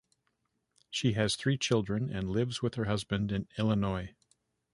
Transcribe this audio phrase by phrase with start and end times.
[0.89, 4.15] She has three children and lives with her husband in Illinois.